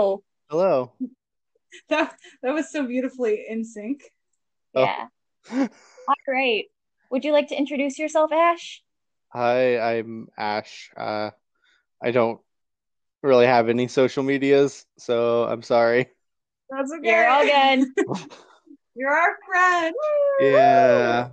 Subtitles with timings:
[0.00, 0.22] Hello.
[0.48, 0.92] Hello.
[1.88, 4.02] That that was so beautifully in sync.
[4.74, 4.82] Oh.
[4.82, 5.68] Yeah.
[6.08, 6.64] All right.
[7.10, 8.82] Would you like to introduce yourself, Ash?
[9.28, 10.90] Hi, I'm Ash.
[10.96, 11.30] Uh,
[12.02, 12.40] I don't
[13.22, 16.08] really have any social medias, so I'm sorry.
[16.70, 17.08] That's okay.
[17.08, 17.88] You're all good.
[18.96, 19.94] You're our friend.
[20.40, 21.28] Yeah.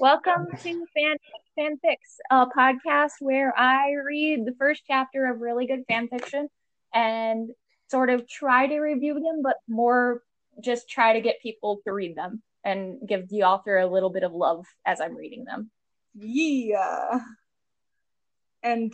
[0.00, 1.16] Welcome to Fan
[1.58, 6.48] Fanfics, a podcast where I read the first chapter of really good fan fiction
[6.94, 7.50] and
[7.90, 10.22] sort of try to review them, but more
[10.60, 14.22] just try to get people to read them and give the author a little bit
[14.24, 15.70] of love as I'm reading them.
[16.14, 17.20] Yeah.
[18.62, 18.92] And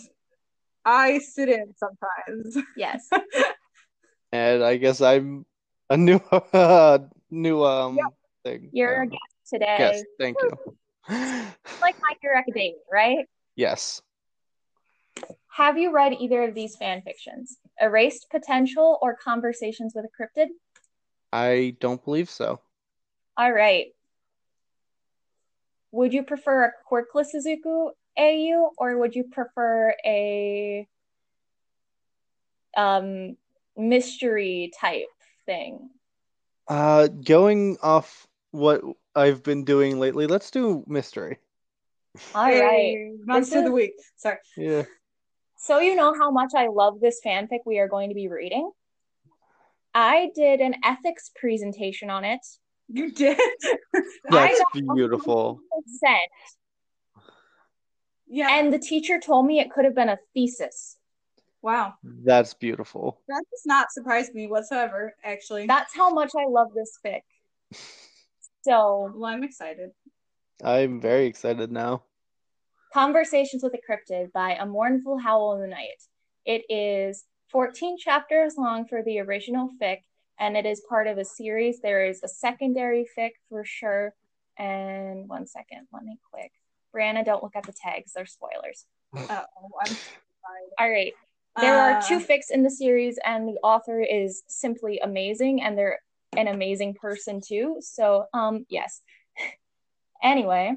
[0.85, 2.59] I sit in sometimes.
[2.77, 3.09] Yes.
[4.33, 5.47] And I guess I'm
[5.89, 6.17] a new
[6.53, 6.99] uh,
[7.31, 7.97] new um
[8.43, 8.69] thing.
[8.73, 9.77] You're a Um, guest today.
[9.79, 10.51] Yes, thank you.
[11.09, 13.29] Like My Hero Academia, right?
[13.55, 14.03] Yes.
[15.53, 17.59] Have you read either of these fan fictions?
[17.81, 20.49] Erased Potential or Conversations with a Cryptid?
[21.33, 22.61] I don't believe so.
[23.37, 23.87] All right.
[25.91, 30.89] Would you prefer a quirkless Izuku AU or would you prefer a
[32.77, 33.37] um
[33.77, 35.07] mystery type
[35.47, 35.91] thing?
[36.67, 38.83] Uh, going off what
[39.15, 41.39] I've been doing lately, let's do mystery.
[42.35, 42.53] All right.
[42.53, 43.95] Hey, Monster of the week.
[44.17, 44.39] Sorry.
[44.57, 44.85] Yeah.
[45.65, 48.71] So you know how much I love this fanfic we are going to be reading?
[49.95, 52.41] I did an ethics presentation on it.
[52.89, 53.41] You did.
[54.29, 55.61] That's beautiful.
[55.87, 56.19] Sent,
[58.29, 58.59] yeah.
[58.59, 60.99] and the teacher told me it could have been a thesis.
[61.63, 61.95] wow.
[62.03, 63.23] That's beautiful.
[63.29, 65.67] That does not surprise me whatsoever, actually.
[65.67, 67.23] That's how much I love this fic.
[68.67, 69.91] So, well, I'm excited.
[70.63, 72.03] I'm very excited now.
[72.95, 76.01] Conversations with a Cryptid by A Mournful Howl in the Night.
[76.45, 79.99] It is 14 chapters long for the original fic,
[80.39, 81.81] and it is part of a series.
[81.81, 84.15] There is a secondary fic for sure.
[84.57, 86.53] And one second, let me click.
[86.95, 88.87] Brianna, don't look at the tags, they're spoilers.
[89.13, 90.69] Uh-oh, I'm sorry.
[90.79, 91.13] All right.
[91.61, 95.77] There are two Uh, fics in the series, and the author is simply amazing, and
[95.77, 95.99] they're
[96.37, 97.79] an amazing person too.
[97.81, 99.03] So, um, yes.
[100.23, 100.77] anyway,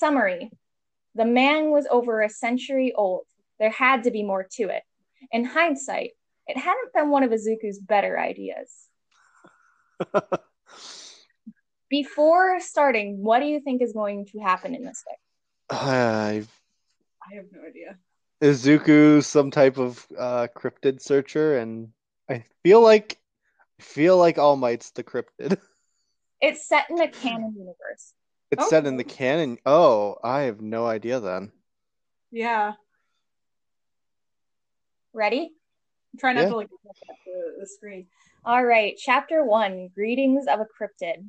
[0.00, 0.50] summary:
[1.14, 3.26] the man was over a century old.
[3.58, 4.82] There had to be more to it.
[5.30, 6.12] In hindsight,
[6.46, 8.88] it hadn't been one of Izuku's better ideas.
[11.90, 15.18] Before starting, what do you think is going to happen in this fic?
[15.70, 16.44] I
[17.22, 17.98] I have no idea.
[18.42, 21.92] Izuku some type of uh cryptid searcher and
[22.28, 23.18] I feel like
[23.78, 25.58] I feel like All Might's the cryptid.
[26.42, 28.14] It's set in a canon universe.
[28.50, 28.68] It's Oh.
[28.68, 29.58] set in the canon.
[29.64, 31.52] Oh, I have no idea then.
[32.30, 32.74] Yeah.
[35.12, 35.52] Ready?
[36.18, 36.48] Try not Yeah.
[36.50, 38.08] to like look at the, the screen.
[38.44, 41.28] All right, chapter one Greetings of a Cryptid.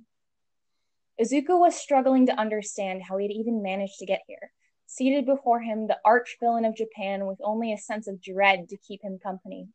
[1.20, 4.52] Izuku was struggling to understand how he had even managed to get here.
[4.88, 8.78] Seated before him, the arch villain of Japan with only a sense of dread to
[8.78, 9.68] keep him company.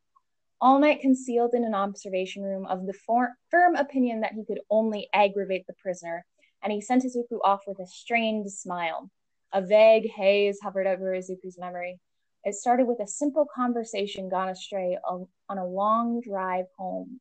[0.61, 4.61] All Might concealed in an observation room of the for- firm opinion that he could
[4.71, 6.25] only aggravate the prisoner,
[6.67, 9.09] and he sent Izuku off with a strained smile.
[9.53, 12.01] A vague haze hovered over Izuku's memory.
[12.43, 17.21] It started with a simple conversation gone astray on a long drive home.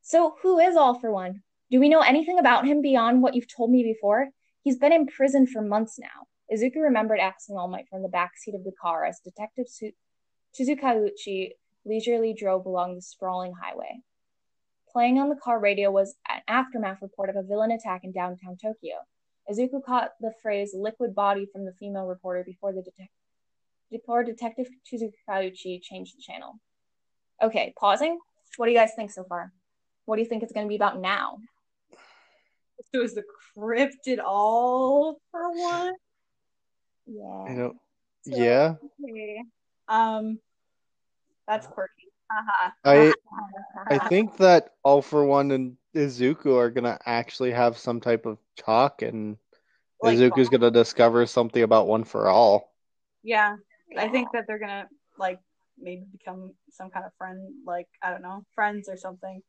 [0.00, 1.42] So, who is All for One?
[1.72, 4.28] Do we know anything about him beyond what you've told me before?
[4.62, 6.28] He's been in prison for months now.
[6.54, 9.90] Izuku remembered asking All Might from the back seat of the car as Detective Su-
[11.84, 14.02] leisurely drove along the sprawling highway.
[14.96, 18.56] Playing on the car radio was an aftermath report of a villain attack in downtown
[18.56, 18.94] Tokyo.
[19.46, 23.12] Izuku caught the phrase liquid body from the female reporter before the detective
[23.90, 26.54] before Detective Tsuzuka changed the channel.
[27.42, 28.18] Okay, pausing.
[28.56, 29.52] What do you guys think so far?
[30.06, 31.40] What do you think it's going to be about now?
[32.94, 33.24] So is the
[33.54, 35.92] cryptid all for one?
[37.06, 37.44] Yeah.
[37.50, 37.76] I don't
[38.22, 38.76] So- yeah.
[39.04, 39.42] Okay.
[39.88, 40.38] Um,
[41.46, 41.95] that's quirky.
[42.30, 42.72] Haha.
[42.84, 43.14] I
[43.88, 48.38] I think that All for One and Izuku are gonna actually have some type of
[48.56, 49.36] talk and
[50.00, 52.72] Like, Izuku's gonna discover something about One for All.
[53.22, 53.56] yeah,
[53.96, 54.88] I think that they're gonna
[55.18, 55.40] like
[55.78, 59.42] maybe become some kind of friend, like I don't know, friends or something.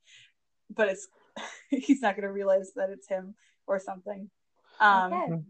[0.69, 1.07] But it's
[1.69, 3.35] he's not gonna realize that it's him
[3.65, 4.29] or something.
[4.79, 5.41] Um, Okay.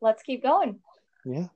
[0.00, 0.80] Let's keep going.
[1.24, 1.46] Yeah.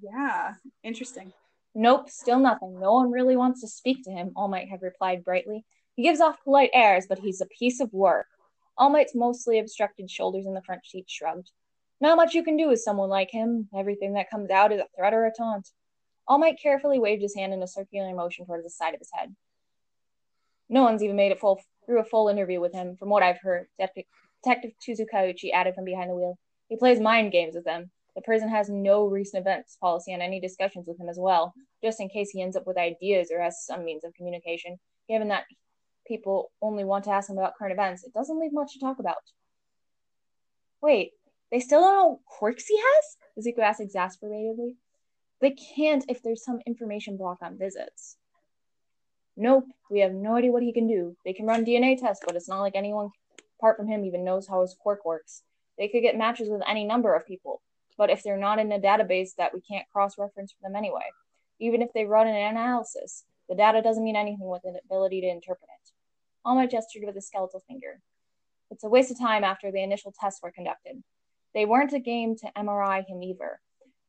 [0.00, 0.54] yeah,
[0.84, 1.32] interesting.
[1.74, 2.78] Nope, still nothing.
[2.78, 5.64] No one really wants to speak to him, All Might had replied brightly.
[5.94, 8.26] He gives off polite airs, but he's a piece of work.
[8.76, 11.50] All Might's mostly obstructed shoulders in the front seat shrugged.
[12.00, 13.68] Not much you can do with someone like him.
[13.74, 15.68] Everything that comes out is a threat or a taunt.
[16.26, 19.10] All Might carefully waved his hand in a circular motion towards the side of his
[19.12, 19.34] head.
[20.68, 23.40] No one's even made it full through a full interview with him, from what I've
[23.40, 23.66] heard.
[23.78, 26.38] Detective Tsukauchi added from behind the wheel.
[26.68, 27.90] He plays mind games with them.
[28.14, 32.00] The prison has no recent events policy on any discussions with him as well, just
[32.00, 34.78] in case he ends up with ideas or has some means of communication.
[35.08, 35.44] Given that
[36.06, 38.98] people only want to ask him about current events, it doesn't leave much to talk
[38.98, 39.22] about.
[40.82, 41.12] Wait,
[41.50, 43.44] they still don't know quirks he has?
[43.44, 44.76] Izuku asks exasperatedly.
[45.40, 48.16] They can't if there's some information block on visits.
[49.36, 51.16] Nope, we have no idea what he can do.
[51.24, 53.10] They can run DNA tests, but it's not like anyone
[53.58, 55.42] apart from him even knows how his quirk works.
[55.78, 57.62] They could get matches with any number of people,
[57.96, 61.10] but if they're not in a database that we can't cross reference for them anyway,
[61.60, 65.28] even if they run an analysis, the data doesn't mean anything with an ability to
[65.28, 65.90] interpret it.
[66.44, 68.00] Might gestured with a skeletal finger.
[68.70, 71.02] It's a waste of time after the initial tests were conducted.
[71.54, 73.60] They weren't a game to MRI him either,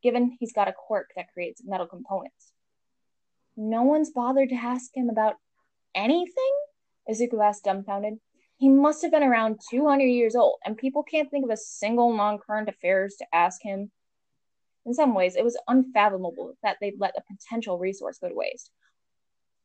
[0.01, 2.53] given he's got a quirk that creates metal components.
[3.57, 5.35] No one's bothered to ask him about
[5.93, 6.53] anything?
[7.09, 8.19] Izuku asked, dumbfounded.
[8.63, 12.13] He must have been around 200 years old, and people can't think of a single
[12.13, 13.91] non current affairs to ask him.
[14.85, 18.71] In some ways, it was unfathomable that they'd let a potential resource go to waste.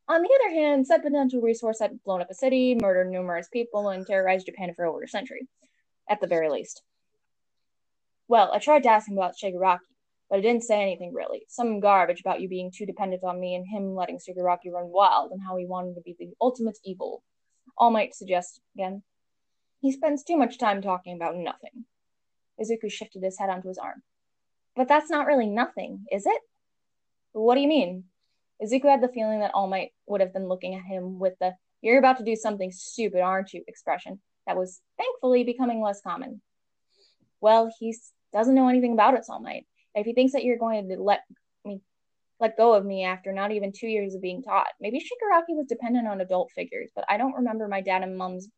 [0.08, 3.88] On the other hand, said potential resource had blown up a city, murdered numerous people,
[3.88, 5.46] and terrorized Japan for over a century,
[6.10, 6.82] at the very least.
[8.26, 9.78] Well, I tried to ask him about Shigaraki,
[10.28, 11.44] but it didn't say anything really.
[11.46, 15.30] Some garbage about you being too dependent on me and him letting Shigaraki run wild
[15.30, 17.22] and how he wanted to be the ultimate evil.
[17.76, 19.02] All Might suggest again.
[19.80, 21.84] He spends too much time talking about nothing.
[22.60, 24.02] Izuku shifted his head onto his arm.
[24.74, 26.40] But that's not really nothing, is it?
[27.32, 28.04] What do you mean?
[28.62, 31.54] Izuku had the feeling that All Might would have been looking at him with the
[31.80, 33.62] you're about to do something stupid, aren't you?
[33.68, 36.40] expression that was thankfully becoming less common.
[37.40, 37.96] Well, he
[38.32, 39.66] doesn't know anything about it, All Might.
[39.94, 41.20] If he thinks that you're going to let
[41.64, 41.80] me
[42.40, 45.66] let go of me after not even two years of being taught, maybe Shigaraki was
[45.68, 48.48] dependent on adult figures, but I don't remember my dad and mom's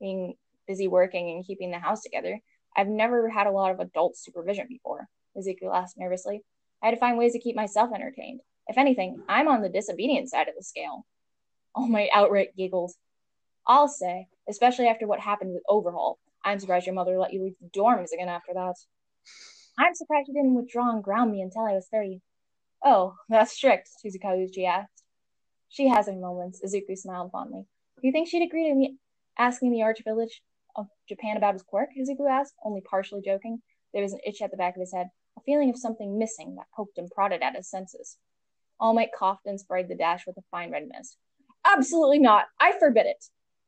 [0.00, 0.34] being
[0.66, 2.38] busy working and keeping the house together.
[2.76, 6.42] I've never had a lot of adult supervision before, Izuku asked nervously.
[6.82, 8.40] I had to find ways to keep myself entertained.
[8.68, 11.04] If anything, I'm on the disobedient side of the scale.
[11.74, 12.96] All Might outright giggles.
[13.66, 16.18] I'll say, especially after what happened with Overhaul.
[16.44, 18.74] I'm surprised your mother let you leave the dorms again after that.
[19.78, 22.20] I'm surprised you didn't withdraw and ground me until I was 30.
[22.84, 25.02] Oh, that's strict, Tsukauchi asked.
[25.70, 27.64] She has her moments, Izuku smiled fondly.
[28.00, 28.98] Do you think she'd agree to me
[29.38, 30.40] asking the Archvillage
[30.76, 31.88] of Japan about his quirk?
[31.98, 33.62] Izuku asked, only partially joking.
[33.92, 35.08] There was an itch at the back of his head,
[35.38, 38.18] a feeling of something missing that poked and prodded at his senses.
[38.78, 41.16] All Might coughed and sprayed the dash with a fine red mist.
[41.64, 42.46] Absolutely not.
[42.60, 43.24] I forbid it.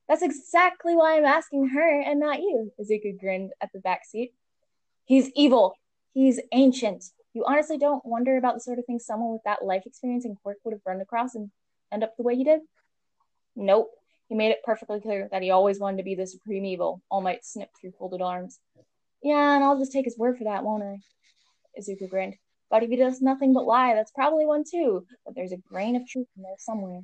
[0.08, 4.34] That's exactly why I'm asking her and not you, Izuku grinned at the back seat.
[5.04, 5.78] He's evil,
[6.16, 7.04] He's ancient.
[7.36, 10.38] You honestly don't wonder about the sort of thing someone with that life experience and
[10.42, 11.50] quirk would have run across and
[11.92, 12.60] end up the way he did?
[13.54, 13.90] Nope.
[14.30, 17.02] He made it perfectly clear that he always wanted to be the supreme evil.
[17.10, 18.58] All Might snip through folded arms.
[19.22, 20.96] Yeah, and I'll just take his word for that, won't I?
[21.78, 22.36] Izuku grinned.
[22.70, 25.04] But if he does nothing but lie, that's probably one too.
[25.26, 27.02] But there's a grain of truth in there somewhere.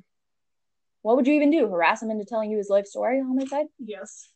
[1.03, 1.67] What would you even do?
[1.69, 3.67] Harass him into telling you his life story on my side?
[3.77, 4.31] Yes.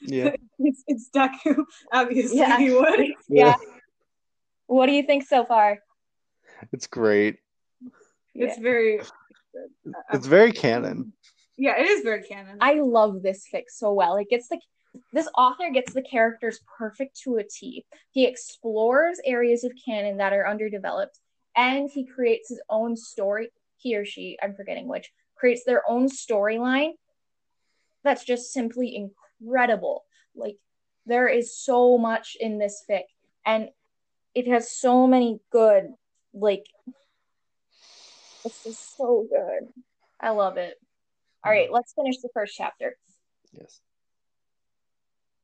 [0.00, 0.30] Yeah.
[0.58, 1.66] it's, it's Deku.
[1.92, 2.56] Obviously, Yeah.
[2.56, 3.08] he would.
[3.28, 3.56] Yeah.
[4.70, 5.80] What do you think so far?
[6.72, 7.38] It's great.
[8.36, 9.00] It's very.
[9.00, 9.92] Uh-uh.
[10.12, 11.12] It's very canon.
[11.58, 12.58] Yeah, it is very canon.
[12.60, 14.16] I love this fic so well.
[14.16, 14.60] It gets the
[15.12, 17.84] this author gets the characters perfect to a T.
[18.12, 21.18] He explores areas of canon that are underdeveloped,
[21.56, 23.48] and he creates his own story.
[23.76, 26.92] He or she, I'm forgetting which, creates their own storyline.
[28.04, 30.04] That's just simply incredible.
[30.36, 30.58] Like
[31.06, 33.02] there is so much in this fic,
[33.44, 33.70] and
[34.34, 35.92] it has so many good,
[36.32, 36.66] like,
[38.44, 39.68] it's just so good.
[40.20, 40.74] I love it.
[41.44, 41.74] All right, mm-hmm.
[41.74, 42.96] let's finish the first chapter.
[43.52, 43.80] Yes.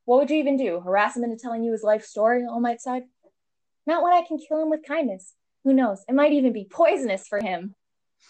[0.05, 0.79] What would you even do?
[0.79, 3.03] Harass him into telling you his life story, All Might side?
[3.85, 5.33] Not when I can kill him with kindness.
[5.63, 6.03] Who knows?
[6.07, 7.75] It might even be poisonous for him.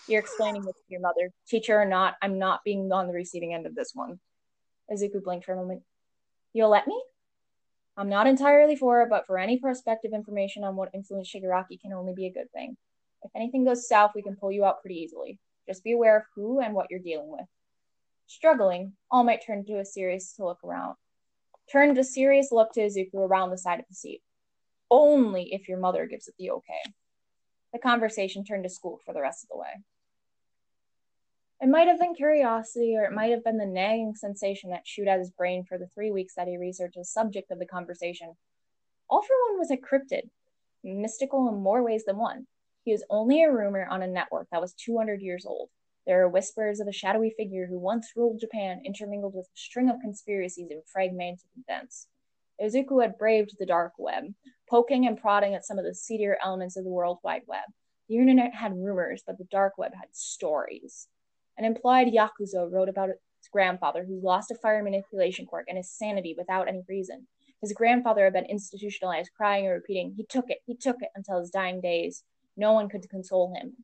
[0.07, 1.31] You're explaining this to your mother.
[1.47, 4.19] Teacher or not, I'm not being on the receiving end of this one.
[4.91, 5.83] Izuku blinked for a moment.
[6.53, 7.01] You'll let me?
[7.97, 11.93] I'm not entirely for it, but for any prospective information on what influenced Shigaraki can
[11.93, 12.77] only be a good thing.
[13.23, 15.39] If anything goes south, we can pull you out pretty easily.
[15.67, 17.45] Just be aware of who and what you're dealing with.
[18.27, 20.95] Struggling, All Might turn to a serious to look around.
[21.71, 24.21] Turned a serious look to Izuku around the side of the seat.
[24.91, 26.93] Only if your mother gives it the okay.
[27.73, 29.83] The conversation turned to school for the rest of the way.
[31.59, 35.07] It might have been curiosity, or it might have been the nagging sensation that chewed
[35.07, 38.35] at his brain for the three weeks that he researched the subject of the conversation.
[39.09, 40.29] All for one was a cryptid,
[40.83, 42.45] mystical in more ways than one.
[42.83, 45.69] He was only a rumor on a network that was 200 years old.
[46.05, 49.89] There are whispers of a shadowy figure who once ruled Japan, intermingled with a string
[49.89, 52.07] of conspiracies and fragmented events.
[52.61, 54.33] Izuku had braved the dark web,
[54.69, 57.65] poking and prodding at some of the seedier elements of the World Wide Web.
[58.09, 61.07] The internet had rumors, but the dark web had stories.
[61.57, 65.89] An implied Yakuza wrote about his grandfather who lost a fire manipulation quirk and his
[65.89, 67.27] sanity without any reason.
[67.61, 71.39] His grandfather had been institutionalized, crying and repeating, He took it, he took it, until
[71.39, 72.23] his dying days.
[72.55, 73.83] No one could console him.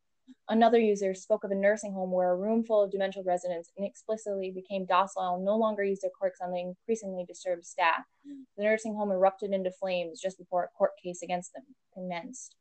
[0.49, 4.51] Another user spoke of a nursing home where a room full of dementia residents inexplicably
[4.51, 8.03] became docile and no longer used their quirks on the increasingly disturbed staff.
[8.57, 11.63] The nursing home erupted into flames just before a court case against them
[11.93, 12.55] commenced.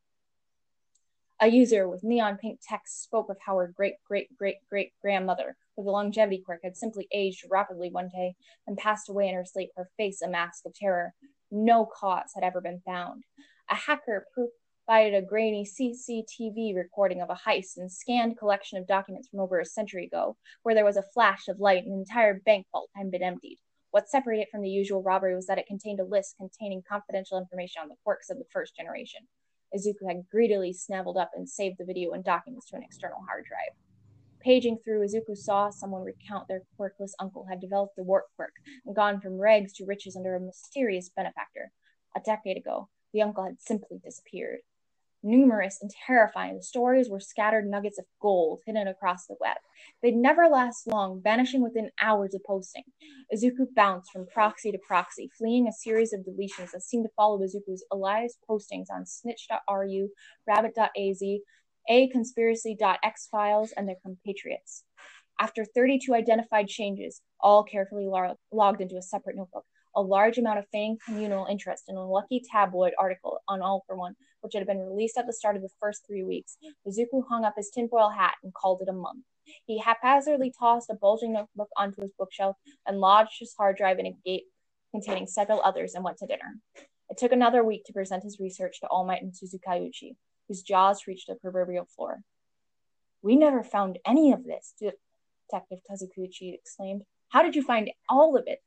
[1.43, 5.57] A user with neon pink text spoke of how her great great great great grandmother
[5.77, 8.37] with a longevity quirk had simply aged rapidly one day
[8.69, 11.15] and passed away in her sleep, her face a mask of terror.
[11.51, 13.25] No cause had ever been found.
[13.69, 19.29] A hacker provided a grainy CCTV recording of a heist and scanned collection of documents
[19.29, 22.39] from over a century ago, where there was a flash of light and an entire
[22.47, 23.59] bank vault had been emptied.
[23.91, 27.37] What separated it from the usual robbery was that it contained a list containing confidential
[27.37, 29.27] information on the quirks of the first generation.
[29.75, 33.45] Izuku had greedily snaveled up and saved the video and documents to an external hard
[33.45, 33.77] drive.
[34.41, 38.95] Paging through, Izuku saw someone recount their quirkless uncle had developed the warp quirk and
[38.95, 41.71] gone from rags to riches under a mysterious benefactor.
[42.17, 44.61] A decade ago, the uncle had simply disappeared.
[45.23, 49.57] Numerous and terrifying, the stories were scattered nuggets of gold hidden across the web.
[50.03, 52.85] They'd never last long, vanishing within hours of posting.
[53.33, 57.39] Izuku bounced from proxy to proxy, fleeing a series of deletions that seemed to follow
[57.39, 60.09] Izuku's Elias postings on snitch.ru,
[60.47, 61.23] rabbit.az,
[61.89, 64.85] a conspiracy.x files, and their compatriots.
[65.41, 69.65] After 32 identified changes, all carefully log- logged into a separate notebook,
[69.95, 73.97] a large amount of feigned communal interest in a lucky tabloid article on All for
[73.97, 76.57] One, which had been released at the start of the first three weeks,
[76.87, 79.25] Izuku hung up his tinfoil hat and called it a month.
[79.67, 82.57] He haphazardly tossed a bulging notebook onto his bookshelf
[82.87, 84.45] and lodged his hard drive in a gate
[84.93, 86.59] containing several others and went to dinner.
[87.11, 90.17] It took another week to present his research to All Might and Tsukauchi,
[90.49, 92.23] whose jaws reached the proverbial floor.
[93.23, 97.03] We never found any of this, Detective Tsukauchi exclaimed.
[97.29, 98.61] How did you find all of it?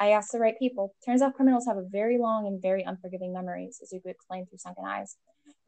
[0.00, 0.94] I asked the right people.
[1.04, 4.84] Turns out criminals have a very long and very unforgiving memories, Izuku explained through sunken
[4.86, 5.16] eyes.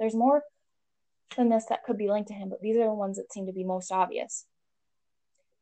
[0.00, 0.42] There's more
[1.36, 3.46] than this that could be linked to him, but these are the ones that seem
[3.46, 4.46] to be most obvious.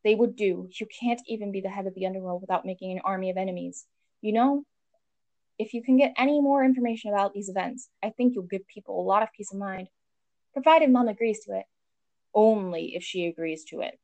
[0.04, 0.68] They would do.
[0.78, 3.86] You can't even be the head of the underworld without making an army of enemies.
[4.22, 4.64] You know,
[5.58, 9.00] if you can get any more information about these events, I think you'll give people
[9.00, 9.88] a lot of peace of mind.
[10.52, 11.66] Provided Mom agrees to it.
[12.32, 13.98] Only if she agrees to it.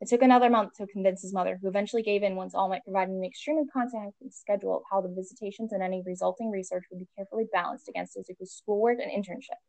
[0.00, 2.84] It took another month to convince his mother, who eventually gave in once All Might
[2.84, 7.08] provided an extremely comprehensive schedule of how the visitations and any resulting research would be
[7.16, 9.60] carefully balanced against Izuku's schoolwork and internship.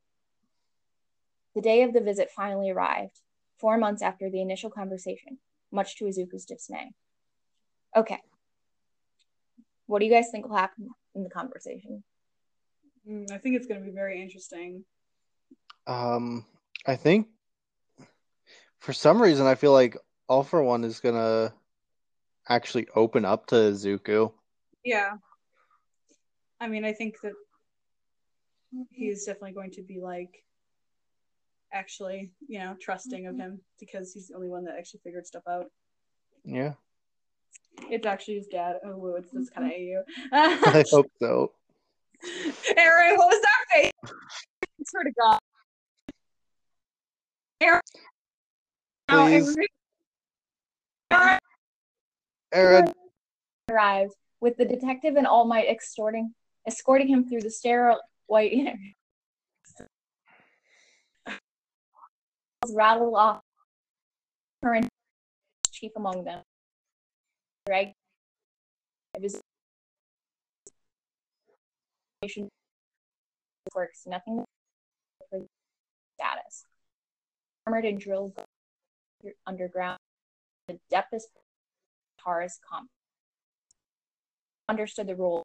[1.54, 3.20] The day of the visit finally arrived,
[3.60, 6.92] four months after the initial conversation, much to Izuku's dismay.
[7.94, 8.20] Okay.
[9.88, 12.06] What do you guys think will happen in the conversation?
[13.06, 14.86] Mm, I think it's going to be very interesting.
[15.88, 16.46] Um,
[16.86, 17.28] I think
[18.80, 19.98] for some reason I feel like
[20.32, 21.54] all for One is gonna
[22.48, 24.32] actually open up to Izuku.
[24.82, 25.16] Yeah.
[26.62, 27.34] I mean, I think that
[28.92, 30.46] he's definitely going to be like
[31.74, 33.42] actually, you know, trusting of mm-hmm.
[33.42, 35.66] him because he's the only one that actually figured stuff out.
[36.46, 36.76] Yeah.
[37.90, 38.78] It's actually his dad.
[38.86, 40.34] Oh, whoa, it's this kind of mm-hmm.
[40.34, 40.70] AU.
[40.80, 41.52] I hope so.
[42.78, 43.92] Aaron, what was that face?
[44.64, 45.40] I swear to God.
[47.60, 47.82] Aaron.
[49.10, 49.58] Please.
[52.54, 52.92] Aaron.
[53.70, 56.34] Arrived with the detective and All Might extorting,
[56.68, 58.52] escorting him through the sterile white
[62.74, 63.42] rattle off
[64.64, 64.88] and
[65.72, 66.44] chief among them.
[67.70, 67.94] Right?
[69.16, 69.32] It
[73.76, 74.44] works nothing
[75.30, 75.40] for
[76.18, 76.66] status.
[77.66, 78.34] Armored and drilled
[79.46, 80.00] underground,
[80.72, 81.28] the depthest
[82.24, 82.90] Taurus comp.
[84.70, 85.44] Understood the rule.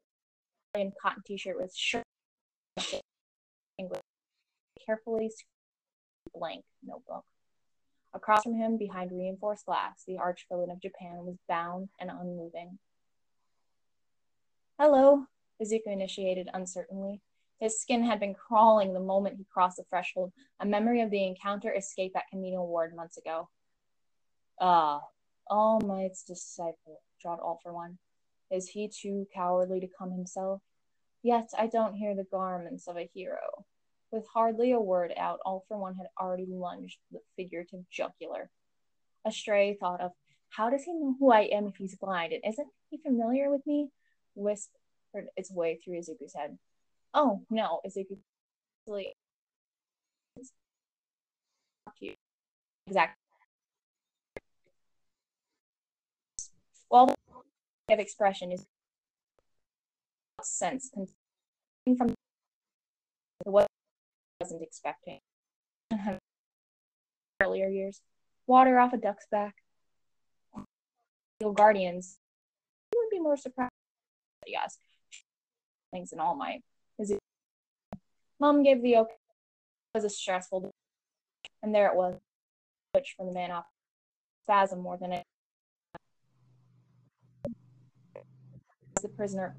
[0.75, 2.03] In cotton t-shirt with shirt
[2.75, 3.01] with
[4.85, 5.31] carefully
[6.33, 7.25] blank notebook.
[8.13, 12.77] Across from him, behind reinforced glass, the arch villain of Japan was bound and unmoving.
[14.79, 15.25] Hello,
[15.61, 17.21] Izuku initiated uncertainly.
[17.59, 21.25] His skin had been crawling the moment he crossed the threshold, a memory of the
[21.25, 23.49] encounter escape at Kamino Ward months ago.
[24.59, 25.01] Ah,
[25.49, 27.97] All Might's disciple, drawled All for One.
[28.51, 30.61] Is he too cowardly to come himself?
[31.23, 33.65] Yet I don't hear the garments of a hero.
[34.11, 38.49] With hardly a word out, All for One had already lunged the figurative jugular.
[39.25, 40.11] A stray thought of,
[40.49, 42.31] how does he know who I am if he's blind?
[42.31, 43.89] And isn't he familiar with me?
[44.35, 46.57] Whispered its way through Izuku's head.
[47.13, 48.17] Oh, no, Izuku.
[52.85, 53.15] Exactly.
[56.89, 57.13] Well,
[57.89, 58.65] of expression is
[60.43, 61.07] sense and
[61.97, 62.13] from
[63.43, 65.19] what I wasn't expecting
[67.41, 68.01] earlier years.
[68.45, 69.55] Water off a duck's back.
[71.55, 72.17] Guardians.
[72.93, 73.71] You would be more surprised.
[74.45, 74.77] Yes.
[75.91, 76.59] Things in All my.
[76.99, 77.19] It?
[78.39, 79.13] Mom gave the okay.
[79.93, 80.71] It was a stressful,
[81.63, 82.19] and there it was.
[82.93, 83.65] Which from the man off
[84.43, 85.23] spasm more than it.
[89.01, 89.55] The prisoner.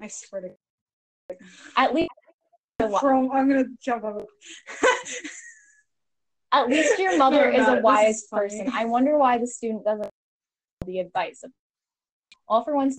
[0.00, 1.36] I swear to
[1.76, 2.10] At least.
[2.78, 4.22] From, I'm gonna jump up.
[6.52, 8.70] At least your mother No, is no, a wise is person.
[8.72, 10.08] I wonder why the student doesn't
[10.86, 11.52] the advice of
[12.48, 12.90] all for one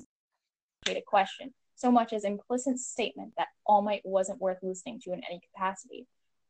[0.87, 5.21] a question, so much as implicit statement that All Might wasn't worth listening to in
[5.29, 6.05] any capacity.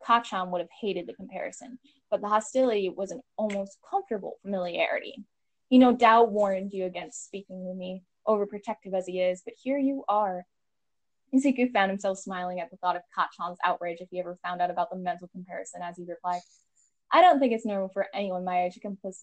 [0.05, 5.23] Kacchan would have hated the comparison, but the hostility was an almost comfortable familiarity.
[5.71, 9.77] He no doubt warned you against speaking with me, overprotective as he is, but here
[9.77, 10.45] you are.
[11.33, 14.69] Izuku found himself smiling at the thought of Kacchan's outrage if he ever found out
[14.69, 16.41] about the mental comparison as he replied,
[17.09, 19.13] I don't think it's normal for anyone my age to compl-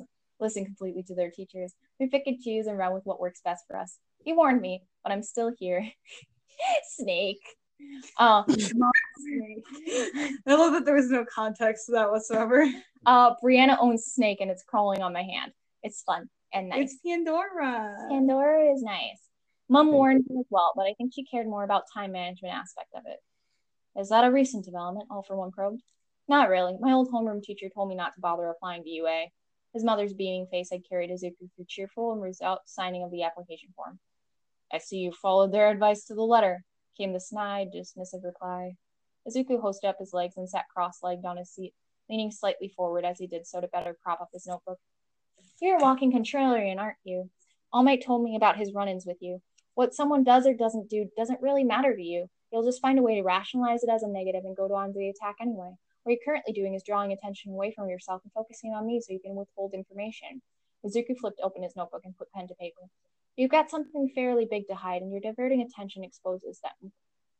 [0.40, 1.74] listen completely to their teachers.
[2.00, 3.98] We pick and choose and run with what works best for us.
[4.24, 5.86] He warned me, but I'm still here.
[6.88, 7.42] Snake.
[8.18, 12.66] Uh, I love that there was no context to that whatsoever.
[13.04, 15.52] uh, Brianna owns Snake and it's crawling on my hand.
[15.82, 16.92] It's fun and nice.
[16.92, 17.94] It's Pandora.
[18.08, 19.20] Pandora is nice.
[19.68, 22.54] Mom Thank warned me as well, but I think she cared more about time management
[22.54, 23.18] aspect of it.
[24.00, 25.08] Is that a recent development?
[25.10, 25.82] All for one probed.
[26.28, 26.76] Not really.
[26.80, 29.26] My old homeroom teacher told me not to bother applying to UA.
[29.74, 33.70] His mother's beaming face had carried Izuku through cheerful and resolute signing of the application
[33.76, 33.98] form.
[34.72, 36.64] I see you followed their advice to the letter,
[36.96, 38.76] came the snide, dismissive reply.
[39.26, 41.74] Izuku hosted up his legs and sat cross-legged on his seat,
[42.08, 44.78] leaning slightly forward as he did so to better prop up his notebook.
[45.60, 47.30] You're a walking contrarian, aren't you?
[47.72, 49.42] All Might told me about his run-ins with you.
[49.74, 52.30] What someone does or doesn't do doesn't really matter to you.
[52.52, 54.98] You'll just find a way to rationalize it as a negative and go on to
[54.98, 55.72] the attack anyway.
[56.02, 59.12] What you're currently doing is drawing attention away from yourself and focusing on me so
[59.12, 60.42] you can withhold information.
[60.86, 62.82] Izuku flipped open his notebook and put pen to paper.
[63.36, 66.72] You've got something fairly big to hide, and your diverting attention exposes that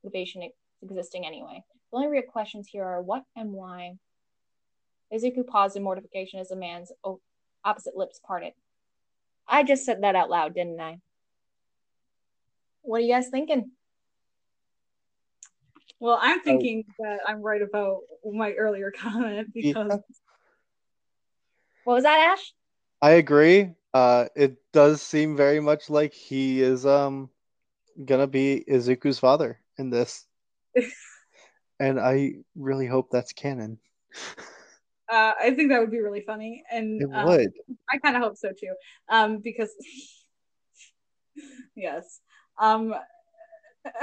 [0.03, 0.51] motivation
[0.83, 1.63] existing anyway.
[1.91, 3.95] The only real questions here are what and why.
[5.13, 6.93] Izuku paused in mortification as the man's
[7.69, 8.53] opposite lips parted.
[9.47, 11.01] I just said that out loud, didn't I?
[12.83, 13.71] What are you guys thinking?
[16.01, 19.97] Well, I'm thinking that I'm right about my earlier comment because Yeah.
[21.85, 22.53] What was that, Ash?
[23.01, 23.71] I agree.
[23.95, 27.31] Uh, it does seem very much like he is um
[28.05, 30.27] gonna be Izuku's father in this,
[31.81, 33.79] and I really hope that's canon.
[35.11, 37.53] uh, I think that would be really funny, and It um, would.
[37.91, 38.75] I kind of hope so too,
[39.09, 39.71] um, because
[41.77, 42.21] yes,
[42.59, 42.95] um,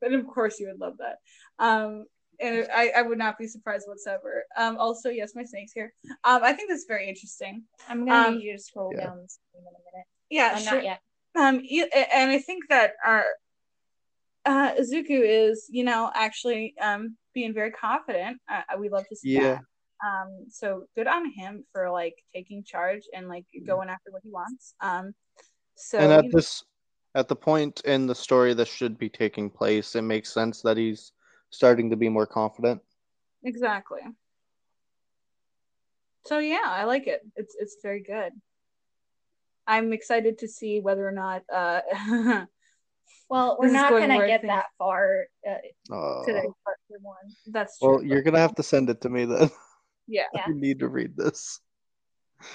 [0.00, 1.18] but of course you would love that,
[1.58, 2.06] um,
[2.40, 4.44] and I, I would not be surprised whatsoever.
[4.56, 5.92] Um, also, yes, my snake's here.
[6.24, 7.64] Um, I think that's very interesting.
[7.88, 9.06] I'm gonna Um, need you to scroll yeah.
[9.06, 10.06] down the screen in a minute.
[10.30, 10.74] Yeah, Uh, sure.
[10.74, 11.00] not yet.
[11.34, 11.62] Um,
[12.14, 13.24] and I think that our
[14.46, 18.38] uh, Izuku is, you know, actually um being very confident.
[18.48, 19.54] Uh, we love to see Yeah.
[19.54, 19.60] that.
[20.04, 24.30] Um, so good on him for like taking charge and like going after what he
[24.30, 24.74] wants.
[24.80, 25.14] Um,
[25.74, 26.64] so and at you know, this,
[27.14, 30.76] at the point in the story that should be taking place, it makes sense that
[30.76, 31.12] he's
[31.50, 32.80] starting to be more confident.
[33.44, 34.00] exactly.
[36.26, 37.20] So yeah, I like it.
[37.36, 38.32] It's it's very good.
[39.66, 41.80] I'm excited to see whether or not uh
[43.28, 47.16] Well, we're not going gonna get think- that far uh, Uh, today, part one.
[47.46, 47.88] that's true.
[47.96, 49.50] well, you're gonna have to send it to me then.
[50.06, 50.24] yeah.
[50.34, 50.44] Yeah.
[50.46, 51.60] I need to read this.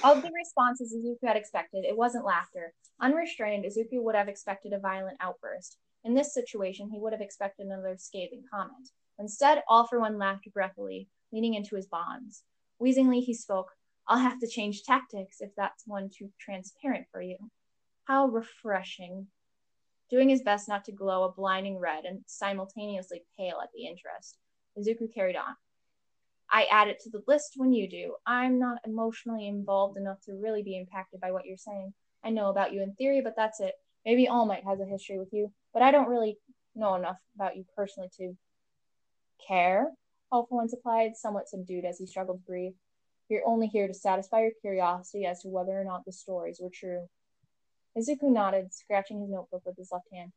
[0.04, 2.74] Of the responses Izuku had expected, it wasn't laughter.
[3.00, 5.78] Unrestrained, Izuku would have expected a violent outburst.
[6.04, 8.90] In this situation, he would have expected another scathing comment.
[9.20, 12.44] Instead, All for One laughed breathily, leaning into his bonds.
[12.82, 13.72] Wheezingly, he spoke,
[14.08, 17.38] I'll have to change tactics if that's one too transparent for you.
[18.06, 19.28] How refreshing.
[20.10, 24.38] Doing his best not to glow a blinding red and simultaneously pale at the interest,
[24.78, 25.56] Izuku carried on.
[26.52, 28.16] I add it to the list when you do.
[28.26, 31.94] I'm not emotionally involved enough to really be impacted by what you're saying.
[32.24, 33.74] I know about you in theory, but that's it.
[34.06, 36.38] Maybe All Might has a history with you, but I don't really
[36.76, 38.36] know enough about you personally to
[39.48, 39.92] care,
[40.32, 42.74] All for One supplied, somewhat subdued as he struggled to breathe.
[43.30, 46.70] You're only here to satisfy your curiosity as to whether or not the stories were
[46.70, 47.08] true.
[47.98, 50.32] Izuku nodded, scratching his notebook with his left hand.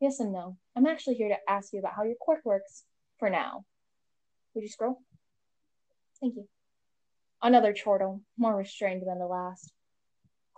[0.00, 0.56] Yes and no.
[0.74, 2.84] I'm actually here to ask you about how your quirk works,
[3.18, 3.64] for now.
[4.54, 5.02] Would you scroll?
[6.20, 6.48] Thank you.
[7.42, 9.72] Another chortle, more restrained than the last.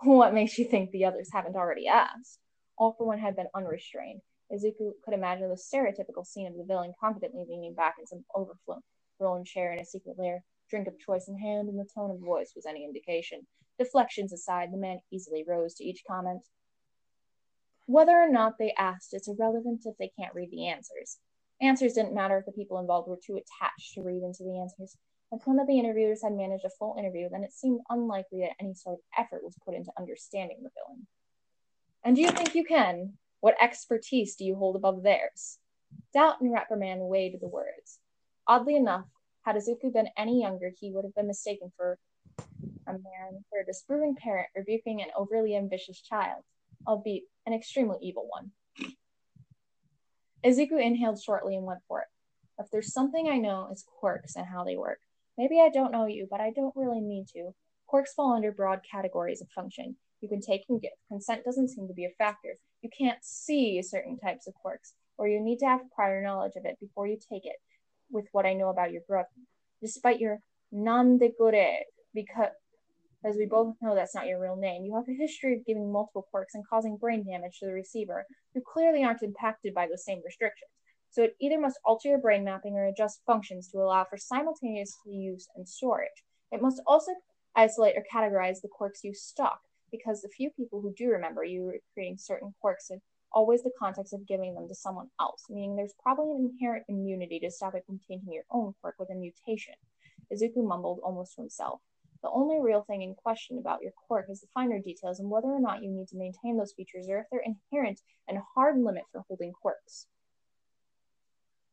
[0.01, 2.39] What makes you think the others haven't already asked?
[2.77, 4.21] All for one had been unrestrained.
[4.51, 9.43] Izuku could imagine the stereotypical scene of the villain confidently leaning back in some overflown
[9.43, 12.53] chair in a secret lair, drink of choice in hand, and the tone of voice
[12.55, 13.45] was any indication.
[13.77, 16.41] Deflections aside, the man easily rose to each comment.
[17.85, 21.17] Whether or not they asked is irrelevant if they can't read the answers.
[21.61, 24.95] Answers didn't matter if the people involved were too attached to read into the answers.
[25.31, 28.55] If one of the interviewers had managed a full interview, then it seemed unlikely that
[28.59, 31.05] any sort of effort was put into understanding the villain.
[32.03, 33.13] And do you think you can?
[33.39, 35.59] What expertise do you hold above theirs?
[36.13, 37.99] Doubt and reprimand weighed the words.
[38.47, 39.05] Oddly enough,
[39.43, 41.99] had Izuku been any younger, he would have been mistaken for
[42.87, 46.43] a man, for a disapproving parent rebuking an overly ambitious child,
[46.87, 48.51] albeit an extremely evil one.
[50.43, 52.07] Izuku inhaled shortly and went for it.
[52.57, 54.99] If there's something I know, it's quirks and how they work.
[55.39, 57.51] Maybe I don't know you, but I don't really need to.
[57.87, 59.95] Quirks fall under broad categories of function.
[60.19, 60.91] You can take and give.
[61.07, 62.57] Consent doesn't seem to be a factor.
[62.81, 66.65] You can't see certain types of quirks, or you need to have prior knowledge of
[66.65, 67.55] it before you take it,
[68.11, 69.29] with what I know about your brother.
[69.81, 70.39] Despite your
[70.73, 72.51] de because
[73.23, 75.89] as we both know that's not your real name, you have a history of giving
[75.89, 80.03] multiple quirks and causing brain damage to the receiver, who clearly aren't impacted by those
[80.03, 80.69] same restrictions.
[81.11, 84.95] So it either must alter your brain mapping or adjust functions to allow for simultaneous
[85.05, 86.23] use and storage.
[86.51, 87.13] It must also
[87.55, 89.59] isolate or categorize the quirks you stock,
[89.91, 94.13] because the few people who do remember you creating certain quirks in always the context
[94.13, 97.83] of giving them to someone else, meaning there's probably an inherent immunity to stop it
[97.85, 99.73] from tainting your own quirk with a mutation.
[100.33, 101.81] Izuku mumbled almost to himself.
[102.21, 105.47] The only real thing in question about your quirk is the finer details and whether
[105.47, 109.03] or not you need to maintain those features or if they're inherent and hard limit
[109.11, 110.07] for holding quirks.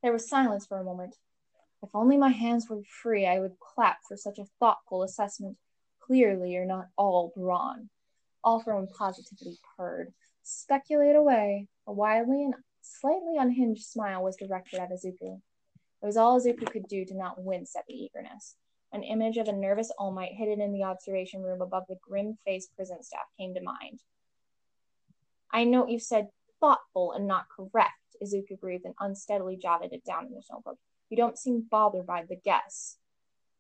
[0.06, 1.16] There was silence for a moment.
[1.82, 5.56] If only my hands were free, I would clap for such a thoughtful assessment.
[5.98, 7.90] Clearly, you're not all brawn.
[8.44, 10.14] All thrown positively purred.
[10.44, 11.66] Speculate away.
[11.88, 15.40] A wildly and slightly unhinged smile was directed at Izuku.
[16.02, 18.54] It was all Izuku could do to not wince at the eagerness.
[18.92, 22.38] An image of a nervous All Might hidden in the observation room above the grim
[22.44, 23.98] faced prison staff came to mind.
[25.50, 26.28] I note you said
[26.60, 27.98] thoughtful and not correct.
[28.22, 30.78] Izuku breathed and unsteadily jotted it down in his notebook.
[31.08, 32.98] You don't seem bothered by the guess.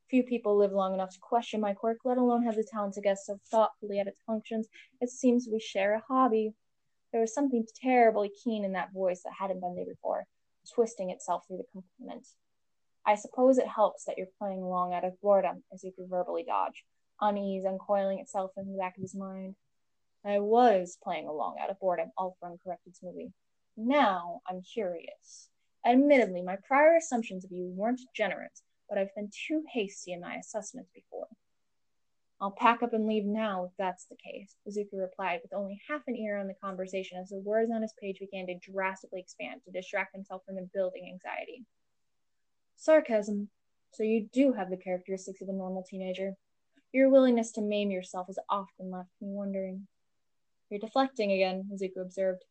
[0.08, 3.00] Few people live long enough to question my quirk, let alone have the talent to
[3.00, 4.68] guess so thoughtfully at its functions.
[5.00, 6.54] It seems we share a hobby.
[7.12, 10.26] There was something terribly keen in that voice that hadn't been there before,
[10.72, 12.26] twisting itself through the compliment.
[13.04, 16.82] I suppose it helps that you're playing along out of boredom, Izuku verbally dodged,
[17.20, 19.54] unease uncoiling itself in the back of his mind.
[20.24, 23.32] I was playing along out of boredom, Alfred corrected smoothly.
[23.76, 25.48] Now I'm curious.
[25.84, 30.36] Admittedly, my prior assumptions of you weren't generous, but I've been too hasty in my
[30.36, 31.28] assessments before.
[32.40, 36.02] I'll pack up and leave now if that's the case, Izuku replied, with only half
[36.06, 39.62] an ear on the conversation as the words on his page began to drastically expand
[39.64, 41.64] to distract himself from the building anxiety.
[42.76, 43.48] Sarcasm.
[43.92, 46.34] So you do have the characteristics of a normal teenager.
[46.92, 49.86] Your willingness to maim yourself has often left me wondering.
[50.68, 52.44] You're deflecting again, Izuku observed.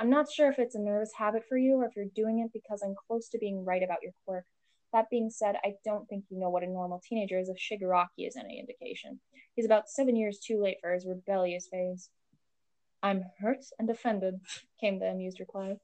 [0.00, 2.50] I'm not sure if it's a nervous habit for you or if you're doing it
[2.54, 4.46] because I'm close to being right about your quirk.
[4.94, 8.26] That being said, I don't think you know what a normal teenager is if Shigaraki
[8.26, 9.20] is any indication.
[9.54, 12.08] He's about seven years too late for his rebellious phase.
[13.02, 14.40] I'm hurt and offended,
[14.80, 15.76] came the amused reply.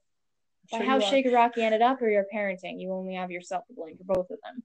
[0.71, 4.15] By how Shigaraki ended up or your parenting, you only have yourself to blame for
[4.15, 4.63] both of them.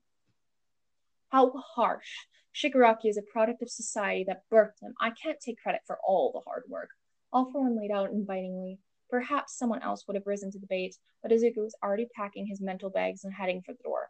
[1.29, 2.27] How harsh.
[2.55, 4.95] Shigaraki is a product of society that birthed him.
[4.99, 6.89] I can't take credit for all the hard work.
[7.35, 8.79] All for one laid out invitingly.
[9.13, 12.63] Perhaps someone else would have risen to the bait, but Izuku was already packing his
[12.63, 14.09] mental bags and heading for the door.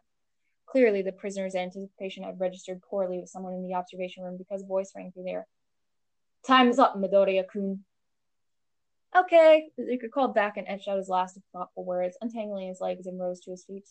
[0.65, 4.65] Clearly, the prisoner's anticipation had registered poorly with someone in the observation room because a
[4.65, 5.45] voice rang through there.
[6.47, 7.83] Time's up, Midoriya-kun.
[9.13, 13.19] Okay, Izuku called back and etched out his last thoughtful words, untangling his legs and
[13.19, 13.89] rose to his feet.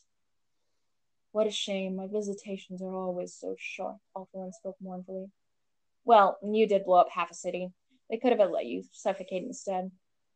[1.32, 1.96] What a shame.
[1.96, 5.26] My visitations are always so short, All for One spoke mournfully.
[6.06, 7.68] Well, you did blow up half a city.
[8.08, 9.90] They could have let you suffocate instead.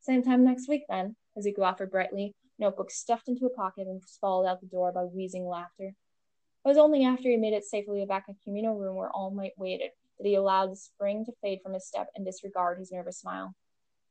[0.06, 4.00] Same time next week, then, as Izuku offered brightly, notebook stuffed into a pocket and
[4.20, 5.88] followed out the door by wheezing laughter.
[5.88, 9.32] It was only after he made it safely back in the communal room where All
[9.32, 12.92] Might waited that he allowed the spring to fade from his step and disregard his
[12.92, 13.56] nervous smile.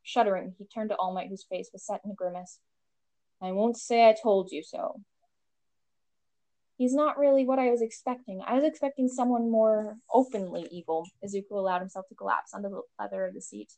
[0.04, 2.60] Shuddering, he turned to All Might, whose face was set in a grimace.
[3.42, 5.00] I won't say I told you so.
[6.78, 8.42] He's not really what I was expecting.
[8.46, 11.08] I was expecting someone more openly evil.
[11.24, 13.72] Izuku allowed himself to collapse onto the leather of the seat.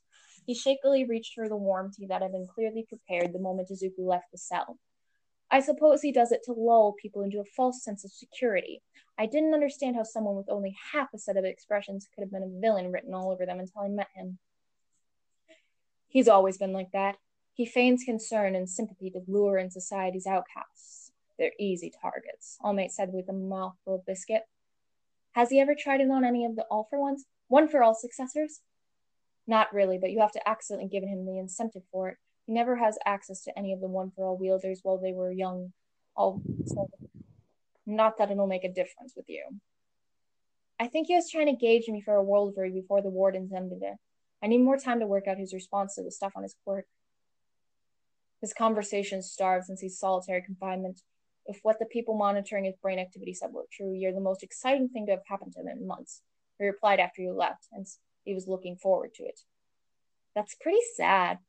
[0.48, 4.00] He shakily reached for the warm tea that had been clearly prepared the moment Izuku
[4.00, 4.80] left the cell.
[5.52, 8.82] I suppose he does it to lull people into a false sense of security.
[9.18, 12.44] I didn't understand how someone with only half a set of expressions could have been
[12.44, 14.40] a villain written all over them until I met him.
[16.08, 17.16] He's always been like that.
[17.54, 21.07] He feigns concern and sympathy to lure in society's outcasts.
[21.38, 24.44] They're easy targets, All Might said with a mouthful of biscuit.
[25.34, 27.26] Has he ever tried it on any of the All for Ones?
[27.48, 28.62] One for All successors?
[29.46, 32.18] Not really, but you have to accidentally give him the incentive for it.
[32.46, 35.32] He never has access to any of the One for All wielders while they were
[35.32, 35.74] young.
[36.16, 36.90] All so
[37.86, 39.44] not that it'll make a difference with you.
[40.80, 43.54] I think he was trying to gauge me for a world break before the wardens
[43.54, 43.96] ended it.
[44.44, 46.86] I need more time to work out his response to the stuff on his quirk.
[48.42, 51.02] His conversation starved since he's solitary confinement.
[51.48, 54.90] If what the people monitoring his brain activity said were true, you're the most exciting
[54.90, 56.22] thing to have happened to him in months.
[56.60, 57.86] He replied after you left, and
[58.26, 59.40] he was looking forward to it.
[60.36, 61.40] That's pretty sad.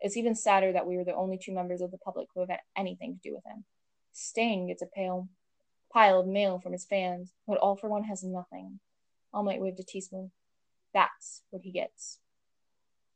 [0.00, 2.50] It's even sadder that we were the only two members of the public who have
[2.50, 3.64] had anything to do with him.
[4.12, 5.28] Stain gets a pale
[5.92, 8.80] pile of mail from his fans, but All for One has nothing.
[9.32, 10.32] All Might waved a teaspoon.
[10.92, 12.18] That's what he gets.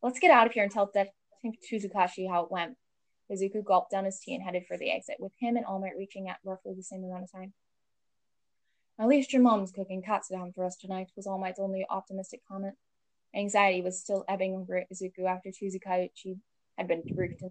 [0.03, 2.77] Let's get out of here and tell Tsukauchi how it went.
[3.31, 6.29] Izuku gulped down his tea and headed for the exit, with him and All reaching
[6.29, 7.53] at roughly the same amount of time.
[8.99, 12.77] At least your mom's cooking katsudon for us tonight, was All Might's only optimistic comment.
[13.35, 16.39] Anxiety was still ebbing over Izuku after Tsukauchi
[16.77, 17.45] had been briefed.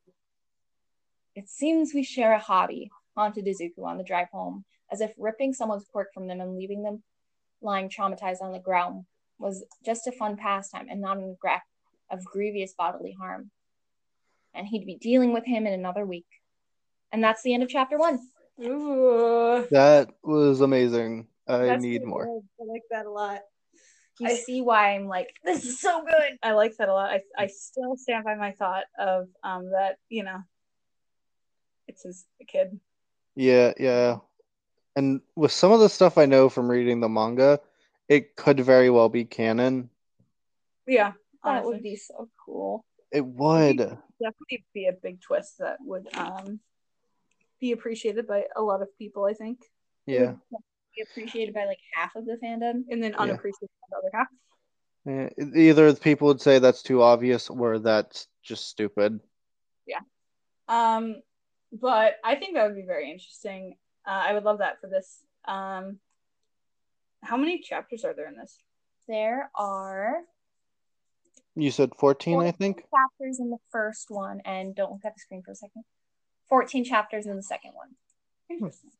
[1.35, 5.53] It seems we share a hobby, haunted Izuku on the drive home, as if ripping
[5.53, 7.03] someone's quirk from them and leaving them
[7.61, 9.05] lying traumatized on the ground
[9.37, 11.61] was just a fun pastime and not an regret
[12.11, 13.51] of grievous bodily harm.
[14.53, 16.25] And he'd be dealing with him in another week.
[17.11, 18.19] And that's the end of chapter one.
[18.63, 19.67] Ooh.
[19.71, 21.27] That was amazing.
[21.47, 22.25] I That's need more.
[22.25, 22.43] good.
[22.61, 23.41] I like that a lot.
[24.19, 26.37] You I- see why I'm like, this is so good.
[26.43, 27.09] I like that a lot.
[27.11, 30.39] I I still stand by my thought of um that you know
[31.87, 32.79] it's his kid.
[33.35, 34.17] Yeah, yeah.
[34.95, 37.61] And with some of the stuff I know from reading the manga,
[38.09, 39.89] it could very well be canon.
[40.85, 41.13] Yeah,
[41.45, 42.83] That would be so cool.
[43.11, 43.77] It would.
[43.77, 46.59] definitely be a big twist that would um
[47.59, 49.25] be appreciated by a lot of people.
[49.25, 49.59] I think,
[50.05, 50.35] Yeah.
[50.95, 52.83] Be appreciated by like half of the fandom.
[52.89, 53.17] and then Yeah.
[53.17, 54.27] unappreciated by the other half.
[55.07, 59.19] Eh, Either people would say that's too obvious or that's just stupid.
[59.85, 59.99] Yeah.
[60.67, 61.21] Um,
[61.71, 63.77] but I think that would be very interesting.
[64.05, 65.23] Uh, I would love that for this.
[65.45, 65.99] Um,
[67.21, 68.57] how many chapters are there in this?
[69.07, 70.17] There are
[71.61, 72.77] You said 14, I think?
[72.77, 75.83] chapters in the first one, and don't look at the screen for a second.
[76.49, 77.89] 14 chapters in the second one.
[78.49, 78.91] Interesting.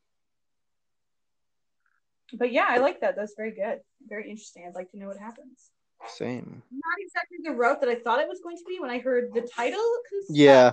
[2.33, 3.15] But yeah, I like that.
[3.15, 3.79] That's very good.
[4.07, 4.65] Very interesting.
[4.67, 5.71] I'd like to know what happens.
[6.07, 6.63] Same.
[6.71, 9.33] Not exactly the route that I thought it was going to be when I heard
[9.33, 9.83] the title.
[10.29, 10.71] Yeah.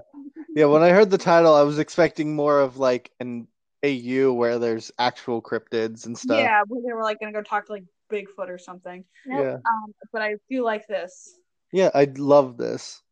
[0.55, 3.49] Yeah, when I heard the title, I was expecting more of like an
[3.85, 6.39] AU where there's actual cryptids and stuff.
[6.39, 9.05] Yeah, where they were like going to go talk to like Bigfoot or something.
[9.27, 9.45] Nope.
[9.45, 9.55] Yeah.
[9.55, 11.35] Um, but I do like this.
[11.73, 13.03] Yeah, I love this.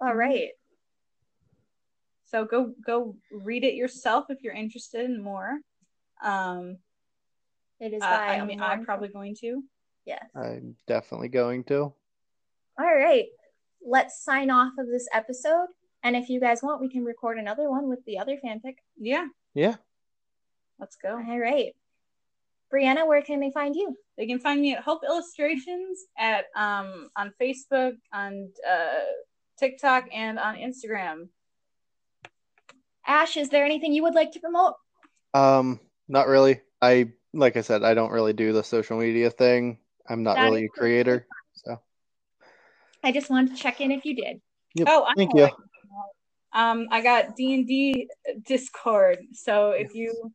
[0.00, 0.50] All right.
[2.26, 5.58] So go go read it yourself if you're interested in more.
[6.22, 6.78] Um,
[7.80, 9.62] It is uh, I mean, I'm probably going to.
[10.04, 10.24] Yes.
[10.34, 11.92] I'm definitely going to.
[12.78, 13.26] All right.
[13.86, 15.68] Let's sign off of this episode.
[16.02, 18.76] And if you guys want, we can record another one with the other fanfic.
[18.98, 19.76] Yeah, Yeah.
[20.78, 21.16] let's go.
[21.16, 21.74] All right.
[22.72, 23.96] Brianna, where can they find you?
[24.18, 29.04] They can find me at Hope Illustrations at um on Facebook, on uh,
[29.58, 31.28] TikTok, and on Instagram.
[33.06, 34.74] Ash, is there anything you would like to promote?
[35.32, 36.60] Um, not really.
[36.82, 39.78] I like I said, I don't really do the social media thing.
[40.08, 41.26] I'm not That really a is creator.
[41.54, 41.80] So
[43.04, 44.40] I just wanted to check in if you did.
[44.74, 45.42] Yep, Oh, I thank you.
[45.42, 45.54] what
[46.52, 48.08] Um, I got D and D
[48.46, 50.32] Discord, so if you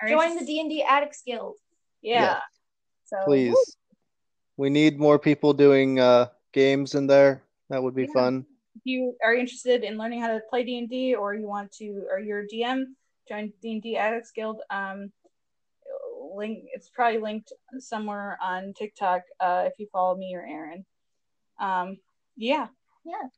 [0.00, 1.56] are Join the D&D Addicts Guild.
[2.02, 2.22] yeah.
[2.22, 2.40] Yeah.
[3.04, 3.52] So Please.
[3.52, 3.64] woo,
[4.56, 7.42] We need more people doing uh games in there.
[7.68, 8.12] That would be Yeah.
[8.14, 8.46] fun.
[8.76, 11.72] if you are interested in learning how to play D and D, or you want
[11.72, 12.94] to, or you're a DM,
[13.28, 14.62] join D and D Addicts Guild.
[14.70, 15.12] Um,
[16.34, 19.22] link it's probably linked somewhere on TikTok.
[19.40, 20.86] Uh, if you follow me or Aaron.
[21.58, 21.98] Um,
[22.36, 22.68] yeah.
[23.04, 23.28] yeah.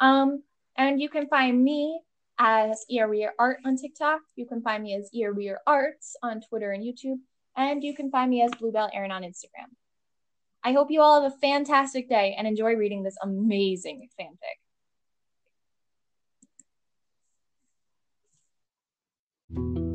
[0.00, 0.42] Um,
[0.76, 2.00] and you can find me
[2.38, 4.20] as Earwear Art on TikTok.
[4.36, 7.18] You can find me as Earwear Arts on Twitter and YouTube.
[7.56, 9.74] And you can find me as Bluebell Erin on Instagram.
[10.62, 14.58] I hope you all have a fantastic day and enjoy reading this amazing fanfic.
[19.50, 19.87] Thank you.